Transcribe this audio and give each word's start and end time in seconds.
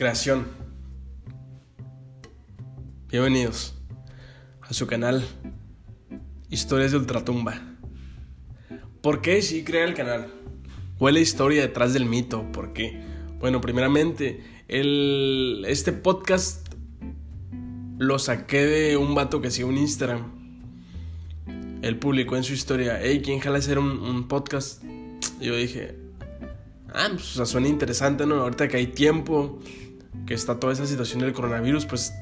Creación. 0.00 0.46
Bienvenidos 3.10 3.74
a 4.62 4.72
su 4.72 4.86
canal 4.86 5.22
Historias 6.48 6.92
de 6.92 6.96
Ultratumba. 6.96 7.60
¿Por 9.02 9.20
qué 9.20 9.42
sí 9.42 9.62
crea 9.62 9.84
el 9.84 9.92
canal? 9.92 10.32
¿Cuál 10.96 11.18
es 11.18 11.20
la 11.20 11.22
historia 11.24 11.60
detrás 11.60 11.92
del 11.92 12.06
mito? 12.06 12.50
¿Por 12.50 12.72
qué? 12.72 12.98
Bueno, 13.40 13.60
primeramente, 13.60 14.42
el, 14.68 15.66
este 15.68 15.92
podcast 15.92 16.66
lo 17.98 18.18
saqué 18.18 18.64
de 18.64 18.96
un 18.96 19.14
vato 19.14 19.42
que 19.42 19.50
sigue 19.50 19.66
un 19.66 19.76
Instagram. 19.76 20.32
Él 21.82 21.98
publicó 21.98 22.38
en 22.38 22.44
su 22.44 22.54
historia, 22.54 22.98
hey, 23.02 23.20
¿quién 23.22 23.38
jala 23.38 23.58
hacer 23.58 23.78
un, 23.78 24.28
podcast? 24.28 24.82
Yo 25.42 25.54
dije, 25.56 25.94
ah, 26.88 27.10
pues 27.12 27.50
suena 27.50 27.68
interesante, 27.68 28.24
¿no? 28.24 28.36
Ahorita 28.36 28.66
que 28.66 28.78
hay 28.78 28.86
tiempo, 28.86 29.60
que 30.30 30.34
está 30.34 30.60
toda 30.60 30.72
esa 30.72 30.86
situación 30.86 31.18
del 31.18 31.32
coronavirus, 31.32 31.86
pues 31.86 32.14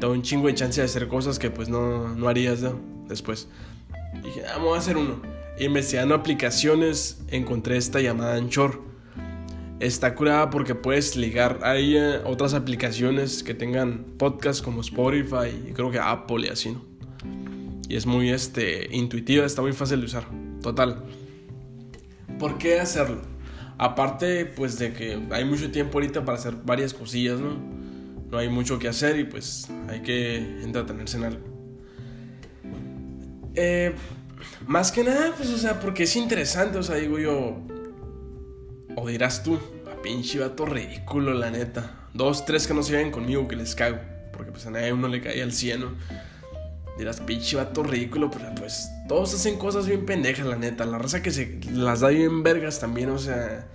da 0.00 0.08
un 0.08 0.22
chingo 0.22 0.48
de 0.48 0.54
chance 0.54 0.80
de 0.80 0.86
hacer 0.86 1.06
cosas 1.06 1.38
que 1.38 1.52
pues 1.52 1.68
no, 1.68 2.08
no 2.08 2.28
harías 2.28 2.64
después. 3.06 3.46
Y 4.12 4.26
dije, 4.26 4.42
ah, 4.44 4.54
vamos 4.56 4.74
a 4.74 4.78
hacer 4.80 4.96
uno. 4.96 5.22
Investigando 5.60 6.16
aplicaciones, 6.16 7.22
encontré 7.28 7.76
esta 7.76 8.00
llamada 8.00 8.34
Anchor. 8.34 8.82
Está 9.78 10.16
curada 10.16 10.50
porque 10.50 10.74
puedes 10.74 11.14
ligar 11.14 11.60
ahí 11.62 11.96
a 11.96 12.22
otras 12.24 12.54
aplicaciones 12.54 13.44
que 13.44 13.54
tengan 13.54 14.04
podcast 14.18 14.60
como 14.64 14.80
Spotify 14.80 15.56
y 15.68 15.72
creo 15.74 15.92
que 15.92 16.00
Apple 16.00 16.48
y 16.48 16.48
así, 16.48 16.72
¿no? 16.72 16.84
Y 17.88 17.94
es 17.94 18.04
muy 18.04 18.30
este, 18.30 18.88
intuitiva, 18.90 19.46
está 19.46 19.62
muy 19.62 19.72
fácil 19.72 20.00
de 20.00 20.06
usar. 20.06 20.24
Total. 20.60 21.04
¿Por 22.36 22.58
qué 22.58 22.80
hacerlo? 22.80 23.22
Aparte, 23.78 24.46
pues 24.46 24.78
de 24.78 24.92
que 24.92 25.20
hay 25.30 25.44
mucho 25.44 25.70
tiempo 25.70 25.98
ahorita 25.98 26.24
para 26.24 26.38
hacer 26.38 26.54
varias 26.64 26.94
cosillas, 26.94 27.40
¿no? 27.40 27.56
No 28.30 28.38
hay 28.38 28.48
mucho 28.48 28.78
que 28.78 28.88
hacer 28.88 29.18
y 29.18 29.24
pues 29.24 29.68
hay 29.88 30.00
que 30.00 30.36
entretenerse 30.62 31.16
en 31.16 31.24
algo. 31.24 31.54
Eh, 33.54 33.94
más 34.66 34.92
que 34.92 35.04
nada, 35.04 35.32
pues, 35.36 35.50
o 35.50 35.58
sea, 35.58 35.80
porque 35.80 36.04
es 36.04 36.16
interesante, 36.16 36.78
o 36.78 36.82
sea, 36.82 36.96
digo 36.96 37.18
yo. 37.18 37.60
O 38.96 39.08
dirás 39.08 39.42
tú, 39.42 39.58
a 39.90 40.00
pinche 40.02 40.38
vato 40.38 40.66
ridículo, 40.66 41.34
la 41.34 41.50
neta. 41.50 42.08
Dos, 42.14 42.44
tres 42.44 42.66
que 42.66 42.74
no 42.74 42.82
se 42.82 42.94
vayan 42.94 43.10
conmigo, 43.10 43.48
que 43.48 43.56
les 43.56 43.74
cago. 43.74 43.98
Porque 44.32 44.52
pues 44.52 44.66
a 44.66 44.70
nadie 44.70 44.92
uno 44.92 45.08
le 45.08 45.20
cae 45.20 45.42
al 45.42 45.52
cielo. 45.52 45.92
Dirás, 46.96 47.20
pinche 47.20 47.56
vato 47.56 47.82
ridículo, 47.82 48.30
pero 48.30 48.54
pues 48.54 48.88
todos 49.08 49.34
hacen 49.34 49.58
cosas 49.58 49.86
bien 49.86 50.06
pendejas, 50.06 50.46
la 50.46 50.56
neta. 50.56 50.84
La 50.84 50.98
raza 50.98 51.22
que 51.22 51.30
se 51.32 51.58
las 51.72 52.00
da 52.00 52.08
bien 52.08 52.42
vergas 52.42 52.80
también, 52.80 53.10
o 53.10 53.18
sea. 53.18 53.68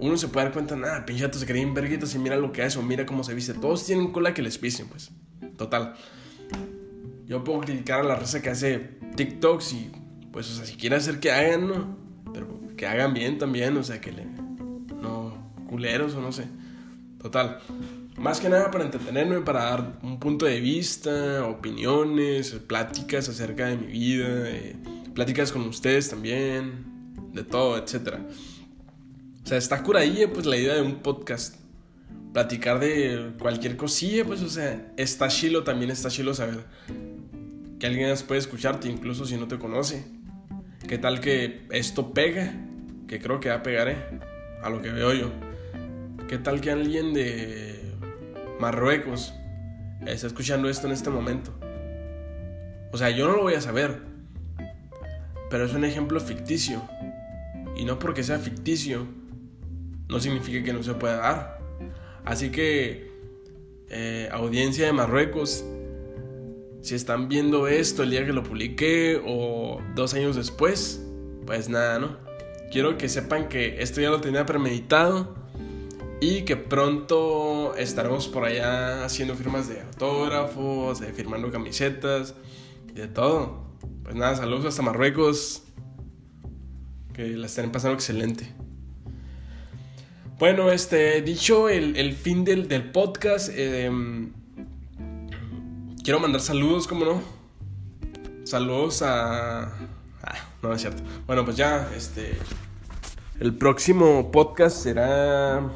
Uno 0.00 0.16
se 0.16 0.28
puede 0.28 0.46
dar 0.46 0.52
cuenta, 0.52 0.76
nada, 0.76 1.04
pinche 1.04 1.24
vato 1.24 1.38
se 1.38 1.44
cree 1.44 1.62
bien 1.62 1.74
verguitas 1.74 2.14
y 2.14 2.18
mira 2.20 2.36
lo 2.36 2.52
que 2.52 2.62
hace 2.62 2.78
o 2.78 2.82
mira 2.82 3.04
cómo 3.04 3.24
se 3.24 3.34
viste. 3.34 3.52
Todos 3.54 3.84
tienen 3.84 4.12
cola 4.12 4.32
que 4.32 4.42
les 4.42 4.56
pisen, 4.56 4.86
pues. 4.86 5.10
Total. 5.56 5.94
Yo 7.26 7.44
puedo 7.44 7.60
criticar 7.60 8.00
a 8.00 8.04
la 8.04 8.16
raza 8.16 8.40
que 8.40 8.48
hace 8.48 8.78
TikToks 9.16 9.72
y, 9.72 9.90
pues, 10.32 10.50
o 10.50 10.54
sea, 10.54 10.64
si 10.64 10.76
quiere 10.76 10.96
hacer 10.96 11.20
que 11.20 11.32
hagan, 11.32 11.68
¿no? 11.68 11.98
Pero 12.32 12.48
que 12.76 12.86
hagan 12.86 13.12
bien 13.12 13.38
también, 13.38 13.76
o 13.76 13.82
sea, 13.82 14.00
que 14.00 14.12
le. 14.12 14.24
No, 15.02 15.52
culeros 15.68 16.14
o 16.14 16.22
no 16.22 16.32
sé. 16.32 16.44
Total. 17.20 17.60
Más 18.16 18.40
que 18.40 18.48
nada 18.48 18.70
para 18.70 18.84
entretenerme, 18.84 19.40
para 19.40 19.64
dar 19.64 19.98
un 20.02 20.18
punto 20.18 20.46
de 20.46 20.60
vista, 20.60 21.44
opiniones, 21.46 22.52
pláticas 22.66 23.28
acerca 23.28 23.66
de 23.66 23.76
mi 23.76 23.86
vida, 23.86 24.48
pláticas 25.14 25.52
con 25.52 25.62
ustedes 25.62 26.10
también, 26.10 26.84
de 27.32 27.44
todo, 27.44 27.76
etc. 27.76 28.14
O 29.44 29.46
sea, 29.46 29.58
está 29.58 29.82
curadilla 29.82 30.32
pues 30.32 30.46
la 30.46 30.56
idea 30.56 30.74
de 30.74 30.82
un 30.82 30.96
podcast. 30.96 31.56
Platicar 32.32 32.78
de 32.78 33.32
cualquier 33.38 33.76
cosilla, 33.76 34.24
pues, 34.24 34.42
o 34.42 34.48
sea, 34.48 34.92
está 34.96 35.28
chilo, 35.28 35.64
también 35.64 35.90
está 35.90 36.10
chilo 36.10 36.34
saber 36.34 36.66
que 37.78 37.86
alguien 37.86 38.10
más 38.10 38.22
puede 38.22 38.40
escucharte, 38.40 38.88
incluso 38.88 39.24
si 39.24 39.36
no 39.36 39.48
te 39.48 39.58
conoce. 39.58 40.04
¿Qué 40.86 40.98
tal 40.98 41.20
que 41.20 41.66
esto 41.70 42.12
pega? 42.12 42.52
Que 43.06 43.20
creo 43.20 43.40
que 43.40 43.48
va 43.48 43.56
a 43.56 43.62
pegar, 43.62 43.88
¿eh? 43.88 43.96
A 44.62 44.70
lo 44.70 44.82
que 44.82 44.90
veo 44.90 45.12
yo. 45.14 45.47
¿Qué 46.28 46.36
tal 46.36 46.60
que 46.60 46.70
alguien 46.70 47.14
de 47.14 47.80
Marruecos 48.60 49.32
está 50.06 50.26
escuchando 50.26 50.68
esto 50.68 50.86
en 50.86 50.92
este 50.92 51.08
momento? 51.08 51.54
O 52.92 52.98
sea, 52.98 53.08
yo 53.08 53.26
no 53.26 53.36
lo 53.36 53.44
voy 53.44 53.54
a 53.54 53.62
saber. 53.62 54.02
Pero 55.48 55.64
es 55.64 55.72
un 55.72 55.86
ejemplo 55.86 56.20
ficticio. 56.20 56.82
Y 57.78 57.86
no 57.86 57.98
porque 57.98 58.22
sea 58.22 58.38
ficticio, 58.38 59.06
no 60.08 60.20
significa 60.20 60.62
que 60.62 60.74
no 60.74 60.82
se 60.82 60.92
pueda 60.92 61.16
dar. 61.16 61.60
Así 62.26 62.50
que, 62.50 63.10
eh, 63.88 64.28
audiencia 64.30 64.84
de 64.84 64.92
Marruecos, 64.92 65.64
si 66.82 66.94
están 66.94 67.30
viendo 67.30 67.68
esto 67.68 68.02
el 68.02 68.10
día 68.10 68.26
que 68.26 68.34
lo 68.34 68.42
publiqué 68.42 69.18
o 69.24 69.80
dos 69.94 70.12
años 70.12 70.36
después, 70.36 71.02
pues 71.46 71.70
nada, 71.70 71.98
¿no? 71.98 72.18
Quiero 72.70 72.98
que 72.98 73.08
sepan 73.08 73.48
que 73.48 73.80
esto 73.82 74.02
ya 74.02 74.10
lo 74.10 74.20
tenía 74.20 74.44
premeditado 74.44 75.47
y 76.20 76.42
que 76.42 76.56
pronto 76.56 77.76
estaremos 77.76 78.28
por 78.28 78.44
allá 78.44 79.04
haciendo 79.04 79.34
firmas 79.34 79.68
de 79.68 79.80
autógrafos, 79.80 81.00
de 81.00 81.12
firmando 81.12 81.50
camisetas 81.50 82.34
de 82.92 83.06
todo. 83.06 83.62
Pues 84.02 84.16
nada, 84.16 84.36
saludos 84.36 84.66
hasta 84.66 84.82
Marruecos. 84.82 85.62
Que 87.12 87.28
la 87.36 87.46
estén 87.46 87.70
pasando 87.70 87.94
excelente. 87.94 88.52
Bueno, 90.38 90.70
este, 90.70 91.20
dicho 91.22 91.68
el, 91.68 92.12
fin 92.14 92.44
del, 92.44 92.68
del 92.68 92.90
podcast, 92.90 93.50
eh, 93.52 93.90
quiero 96.04 96.20
mandar 96.20 96.40
saludos, 96.40 96.86
¿cómo 96.86 97.04
no? 97.04 97.22
Saludos 98.44 99.02
a... 99.02 99.64
Ah, 100.22 100.34
no, 100.62 100.72
es 100.72 100.80
cierto. 100.80 101.02
Bueno, 101.26 101.44
pues 101.44 101.56
ya, 101.56 101.90
este... 101.96 102.38
El 103.40 103.54
próximo 103.56 104.30
podcast 104.30 104.76
será... 104.76 105.70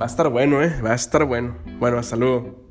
Va 0.00 0.06
a 0.06 0.08
estar 0.08 0.30
bueno, 0.30 0.62
¿eh? 0.62 0.80
Va 0.80 0.92
a 0.92 0.94
estar 0.94 1.26
bueno. 1.26 1.58
Bueno, 1.78 1.98
hasta 1.98 2.16
luego. 2.16 2.69